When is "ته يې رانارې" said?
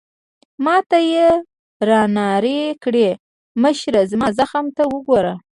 0.89-2.61